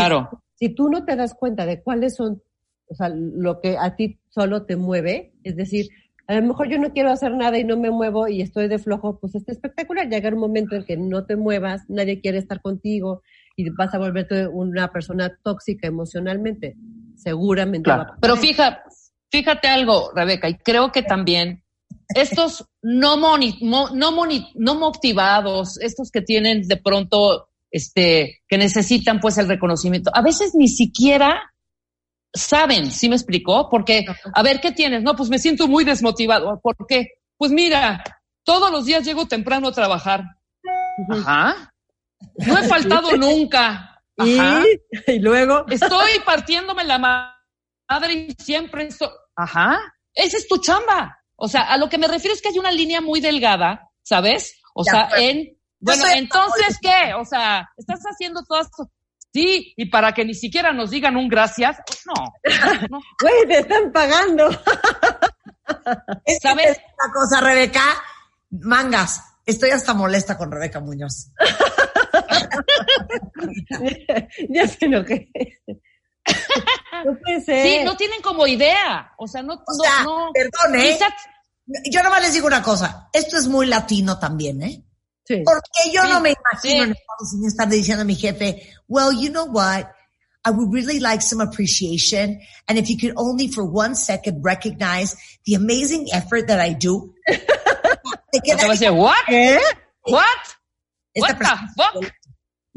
[0.56, 2.41] si tú no te das cuenta de cuáles son,
[2.88, 5.89] o sea, lo que a ti solo te mueve, es decir,
[6.28, 8.80] a lo mejor yo no quiero hacer nada y no me muevo y estoy de
[8.80, 10.10] flojo, pues está espectacular.
[10.10, 13.23] Llegar un momento en que no te muevas, nadie quiere estar contigo,
[13.57, 16.77] y vas a volverte una persona tóxica emocionalmente.
[17.15, 17.89] Seguramente.
[18.21, 18.81] Pero fíjate,
[19.31, 21.63] fíjate algo, Rebeca, y creo que también
[22.13, 29.47] estos no, no, no motivados, estos que tienen de pronto, este, que necesitan pues el
[29.47, 31.51] reconocimiento, a veces ni siquiera
[32.33, 33.67] saben, ¿sí me explicó?
[33.69, 35.01] Porque, a ver, ¿qué tienes?
[35.01, 36.59] No, pues me siento muy desmotivado.
[36.61, 37.07] ¿Por qué?
[37.37, 38.03] Pues mira,
[38.43, 40.23] todos los días llego temprano a trabajar.
[41.09, 41.73] Ajá.
[42.38, 44.01] No he faltado nunca.
[44.17, 45.19] ¿Y?
[45.19, 45.65] luego.
[45.69, 49.10] Estoy partiéndome la madre y siempre estoy.
[49.36, 49.80] Ajá.
[50.13, 51.19] esa es tu chamba.
[51.36, 54.60] O sea, a lo que me refiero es que hay una línea muy delgada, ¿sabes?
[54.73, 57.13] O sea, en, bueno, entonces, ¿qué?
[57.13, 58.67] O sea, estás haciendo todas,
[59.32, 62.34] sí, y para que ni siquiera nos digan un gracias, no.
[62.89, 62.99] no.
[63.21, 64.49] Güey, te están pagando.
[66.41, 66.77] ¿Sabes?
[66.77, 67.84] Una cosa, Rebeca,
[68.49, 71.32] mangas, estoy hasta molesta con Rebeca Muñoz.
[74.49, 75.29] ya se lo que.
[77.05, 77.67] No puede ser.
[77.67, 79.12] Sí, no tienen como idea.
[79.17, 79.53] O sea, no.
[79.53, 80.97] O sea, no, perdón, ¿eh?
[81.91, 83.10] Yo nomás les digo una cosa.
[83.13, 84.83] Esto es muy latino también, ¿eh?
[85.25, 85.43] Sí.
[85.43, 89.29] Porque yo no me imagino en Estados Unidos estar diciendo a mi jefe, well, you
[89.29, 89.88] know what?
[90.45, 92.39] I would really like some appreciation.
[92.69, 97.13] And if you could only for one second recognize the amazing effort that I do.
[97.27, 99.25] te queda, decir, what?
[99.27, 99.60] ¿Qué?
[100.03, 100.23] What?
[101.15, 102.13] What the fuck?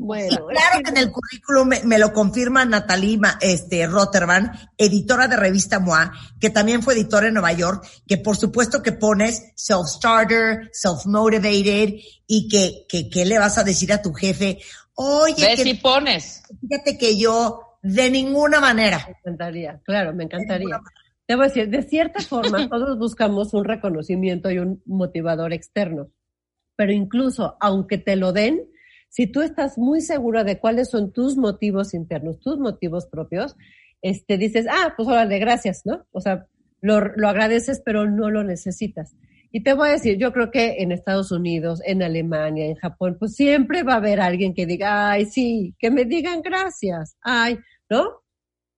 [0.02, 5.78] Bueno, claro que en el currículum me, lo confirma Natalima este, Rotterman, editora de revista
[5.78, 6.10] MOA,
[6.40, 12.48] que también fue editora en Nueva York, que por supuesto que pones self-starter, self-motivated, y
[12.48, 14.58] que, que, que, le vas a decir a tu jefe,
[14.94, 16.44] oye, que, si pones.
[16.62, 19.04] fíjate que yo, de ninguna manera.
[19.06, 20.80] Me encantaría, claro, me encantaría.
[21.28, 26.08] Debo decir, de cierta forma, todos buscamos un reconocimiento y un motivador externo,
[26.74, 28.69] pero incluso aunque te lo den,
[29.10, 33.56] si tú estás muy segura de cuáles son tus motivos internos, tus motivos propios,
[34.02, 36.06] este, dices, ah, pues órale, gracias, ¿no?
[36.12, 36.46] O sea,
[36.80, 39.14] lo, lo agradeces, pero no lo necesitas.
[39.52, 43.16] Y te voy a decir, yo creo que en Estados Unidos, en Alemania, en Japón,
[43.18, 47.58] pues siempre va a haber alguien que diga, ay, sí, que me digan gracias, ay,
[47.88, 48.22] ¿no?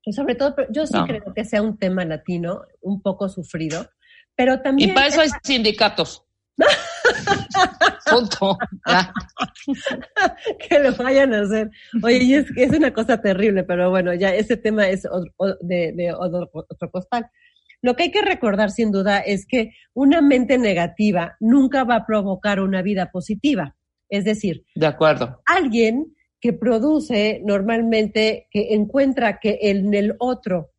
[0.05, 3.87] Y sobre todo, yo sí creo que sea un tema latino, un poco sufrido,
[4.35, 4.91] pero también...
[4.91, 6.25] Y para eso hay sindicatos.
[8.11, 8.59] Punto.
[10.69, 11.71] que lo vayan a hacer.
[12.03, 15.03] Oye, es, es una cosa terrible, pero bueno, ya ese tema es
[15.61, 17.31] de, de otro, otro costal.
[17.83, 22.07] Lo que hay que recordar sin duda es que una mente negativa nunca va a
[22.07, 23.75] provocar una vida positiva.
[24.09, 25.43] Es decir, de acuerdo.
[25.47, 30.73] Alguien que produce normalmente, que encuentra que en el otro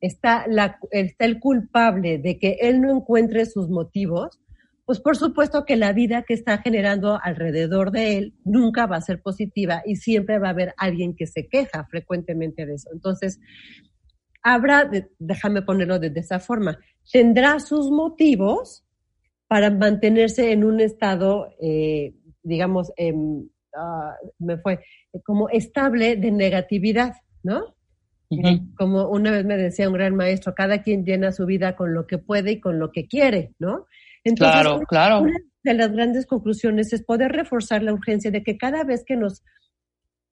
[0.00, 4.38] está, la, está el culpable de que él no encuentre sus motivos,
[4.84, 9.00] pues por supuesto que la vida que está generando alrededor de él nunca va a
[9.00, 12.90] ser positiva y siempre va a haber alguien que se queja frecuentemente de eso.
[12.92, 13.40] Entonces,
[14.42, 16.78] habrá, déjame ponerlo de, esa forma,
[17.10, 18.84] tendrá sus motivos
[19.48, 24.80] para mantenerse en un estado, eh, digamos, em, ah, me fue,
[25.24, 27.74] como estable de negatividad, ¿no?
[28.76, 32.06] Como una vez me decía un gran maestro, cada quien llena su vida con lo
[32.06, 33.86] que puede y con lo que quiere, ¿no?
[34.24, 35.20] Entonces, claro, claro.
[35.22, 39.16] Una de las grandes conclusiones es poder reforzar la urgencia de que cada vez que
[39.16, 39.42] nos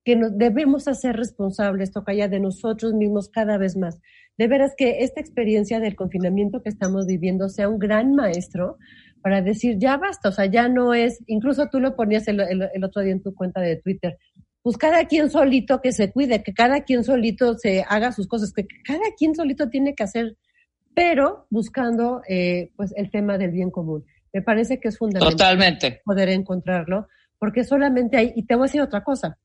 [0.05, 4.01] que nos debemos hacer responsables, ya de nosotros mismos cada vez más.
[4.37, 8.79] De veras que esta experiencia del confinamiento que estamos viviendo sea un gran maestro
[9.23, 12.85] para decir, ya basta, o sea, ya no es, incluso tú lo ponías el, el
[12.85, 14.19] otro día en tu cuenta de Twitter,
[14.63, 18.53] pues cada quien solito que se cuide, que cada quien solito se haga sus cosas,
[18.53, 20.37] que cada quien solito tiene que hacer
[20.95, 24.05] pero buscando eh, pues el tema del bien común.
[24.33, 28.81] Me parece que es fundamental poder encontrarlo, porque solamente hay, y te voy a decir
[28.81, 29.39] otra cosa,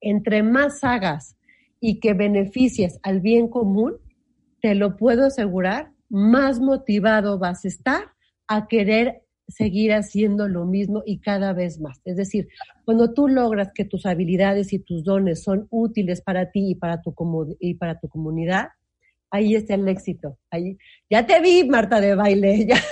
[0.00, 1.36] entre más hagas
[1.80, 3.96] y que beneficies al bien común,
[4.60, 8.12] te lo puedo asegurar, más motivado vas a estar
[8.48, 12.00] a querer seguir haciendo lo mismo y cada vez más.
[12.04, 12.48] Es decir,
[12.84, 17.00] cuando tú logras que tus habilidades y tus dones son útiles para ti y para
[17.00, 17.14] tu,
[17.60, 18.68] y para tu comunidad,
[19.30, 20.38] ahí está el éxito.
[20.50, 20.76] Ahí.
[21.10, 22.66] Ya te vi, Marta de baile.
[22.68, 22.82] Ya.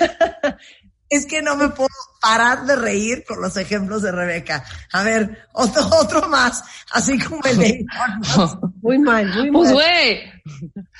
[1.09, 1.89] Es que no me puedo
[2.21, 4.65] parar de reír con los ejemplos de Rebeca.
[4.93, 7.87] A ver, otro, otro más, así como el de...
[8.83, 9.75] Muy mal, muy pues, mal.
[9.75, 9.75] Pues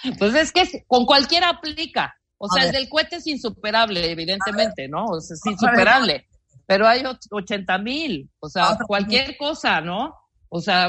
[0.03, 2.15] güey, pues es que con cualquiera aplica.
[2.39, 5.07] O sea, el del cohete es insuperable, evidentemente, ¿no?
[5.07, 6.27] O sea, es insuperable.
[6.67, 10.15] Pero hay 80 mil, o sea, cualquier cosa, ¿no?
[10.57, 10.89] O sea,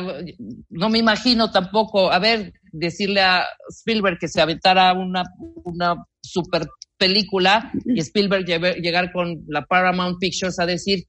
[0.69, 5.23] no me imagino tampoco, a ver, decirle a Spielberg que se aventara una,
[5.63, 11.05] una super película y Spielberg llegar con la Paramount Pictures a decir,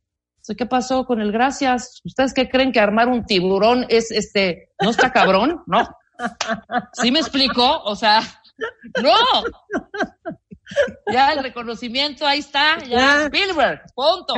[0.57, 2.01] ¿qué pasó con el gracias?
[2.05, 5.63] ¿Ustedes qué creen que armar un tiburón es este, no está cabrón?
[5.67, 5.89] ¿No?
[6.95, 7.83] ¿Sí me explicó?
[7.85, 8.21] O sea,
[9.03, 9.15] no.
[11.13, 14.35] Ya el reconocimiento ahí está, ya, Spielberg, punto.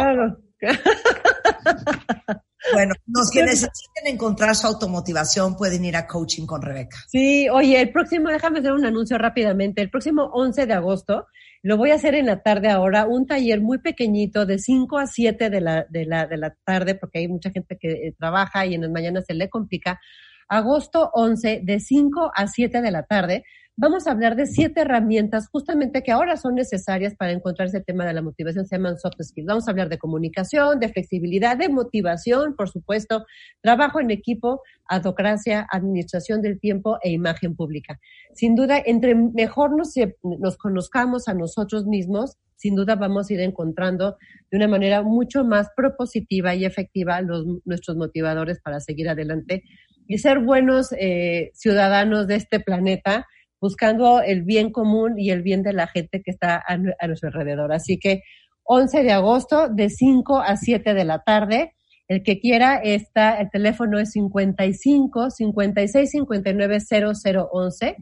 [2.72, 6.98] Bueno, los que necesiten encontrar su automotivación pueden ir a coaching con Rebeca.
[7.08, 9.80] Sí, oye, el próximo, déjame hacer un anuncio rápidamente.
[9.80, 11.26] El próximo 11 de agosto,
[11.62, 15.06] lo voy a hacer en la tarde ahora, un taller muy pequeñito de 5 a
[15.06, 18.66] 7 de la, de la, de la tarde, porque hay mucha gente que eh, trabaja
[18.66, 20.00] y en las mañanas se le complica.
[20.48, 23.44] Agosto 11, de 5 a 7 de la tarde,
[23.80, 28.04] vamos a hablar de siete herramientas justamente que ahora son necesarias para encontrar ese tema
[28.04, 29.46] de la motivación, se llaman soft skills.
[29.46, 33.24] Vamos a hablar de comunicación, de flexibilidad, de motivación, por supuesto,
[33.62, 37.98] trabajo en equipo, adocracia, administración del tiempo e imagen pública.
[38.34, 43.40] Sin duda, entre mejor nos, nos conozcamos a nosotros mismos, sin duda vamos a ir
[43.40, 44.18] encontrando
[44.50, 49.64] de una manera mucho más propositiva y efectiva los, nuestros motivadores para seguir adelante
[50.06, 53.26] y ser buenos eh, ciudadanos de este planeta,
[53.60, 57.72] buscando el bien común y el bien de la gente que está a, nuestro alrededor.
[57.72, 58.22] Así que
[58.64, 61.74] 11 de agosto, de 5 a 7 de la tarde.
[62.08, 66.78] El que quiera, está, el teléfono es 55 56 59
[67.12, 67.96] 0011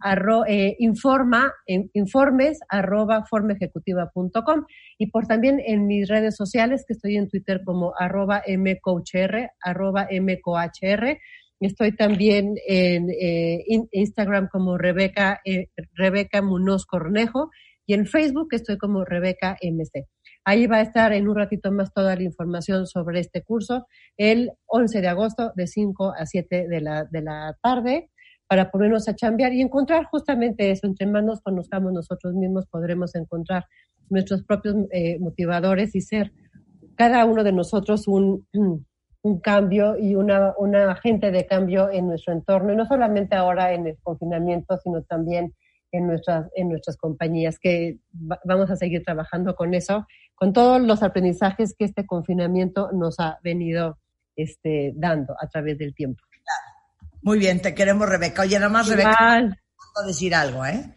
[0.00, 4.64] arro, eh, informa, informes arroba formejecutiva.com
[4.98, 10.08] y por también en mis redes sociales que estoy en Twitter como arroba mcoachr, arroba
[10.10, 11.18] mcoachr.
[11.60, 17.50] Estoy también en eh, Instagram como Rebeca, eh, Rebeca Munoz Cornejo
[17.86, 20.06] y en Facebook estoy como Rebeca MC.
[20.44, 23.86] Ahí va a estar en un ratito más toda la información sobre este curso
[24.16, 28.10] el 11 de agosto de 5 a 7 de la, de la tarde
[28.48, 30.86] para ponernos a chambear y encontrar justamente eso.
[30.86, 33.64] Entre más nos conozcamos nosotros mismos, podremos encontrar
[34.08, 36.32] nuestros propios eh, motivadores y ser
[36.96, 38.46] cada uno de nosotros un,
[39.26, 43.72] un cambio y una, una agente de cambio en nuestro entorno, y no solamente ahora
[43.72, 45.52] en el confinamiento, sino también
[45.90, 50.06] en nuestras, en nuestras compañías, que vamos a seguir trabajando con eso,
[50.36, 53.98] con todos los aprendizajes que este confinamiento nos ha venido
[54.36, 56.22] este, dando a través del tiempo.
[57.22, 58.42] Muy bien, te queremos, Rebeca.
[58.42, 60.94] Oye, nada más, Rebeca, a decir algo, ¿eh?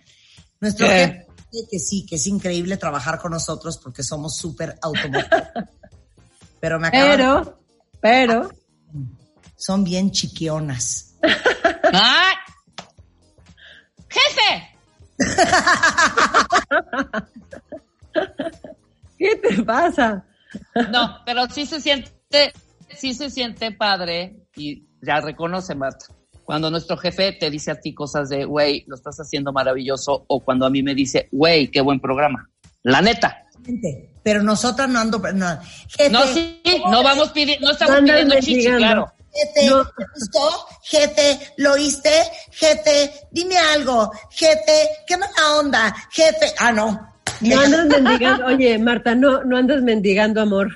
[0.60, 1.26] Nuestro jefe
[1.72, 5.28] que sí, que es increíble trabajar con nosotros porque somos súper automóviles.
[6.60, 7.59] Pero me acaba Pero,
[8.02, 8.50] pero.
[9.56, 11.16] Son bien chiquionas.
[11.94, 12.36] ¡Ay!
[14.10, 14.76] ¡Jefe!
[19.18, 20.26] ¿Qué te pasa?
[20.90, 22.54] No, pero sí se siente,
[22.96, 26.06] sí se siente padre y ya reconoce, Marta
[26.50, 30.40] cuando nuestro jefe te dice a ti cosas de, güey, lo estás haciendo maravilloso, o
[30.40, 32.50] cuando a mí me dice, güey, qué buen programa.
[32.82, 33.44] La neta.
[34.24, 38.66] Pero nosotras no ando, no, jefe, no sí, no vamos pidiendo, no estamos pidiendo chichi,
[38.66, 39.12] claro.
[39.32, 39.70] Jefe, ¿te
[40.16, 40.68] gustó?
[40.84, 42.12] Jefe, ¿lo oíste?
[42.52, 44.12] Jefe, dime algo.
[44.32, 45.96] Jefe, qué mala onda.
[46.12, 47.08] Jefe, ah, no.
[47.42, 50.76] No andas mendigando, oye, Marta, no, no andas mendigando amor.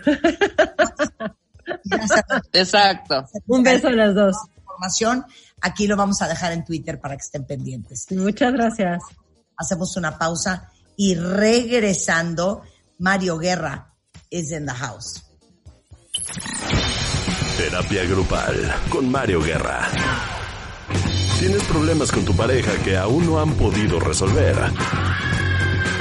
[2.53, 3.25] Exacto.
[3.47, 4.35] Un beso a las dos.
[4.57, 5.25] Información
[5.63, 8.11] Aquí lo vamos a dejar en Twitter para que estén pendientes.
[8.11, 9.01] Muchas gracias.
[9.55, 12.63] Hacemos una pausa y regresando,
[13.03, 13.85] Mario Guerra
[14.31, 15.21] is in the house.
[17.57, 18.55] Terapia grupal
[18.89, 19.89] con Mario Guerra.
[21.37, 24.55] ¿Tienes problemas con tu pareja que aún no han podido resolver?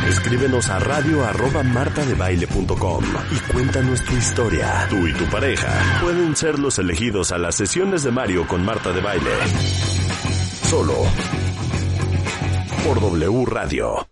[0.07, 4.86] Escríbenos a radio arroba martadebaile.com y cuéntanos tu historia.
[4.88, 8.92] Tú y tu pareja pueden ser los elegidos a las sesiones de Mario con Marta
[8.92, 9.34] de Baile.
[10.70, 10.94] Solo
[12.84, 14.11] por W Radio.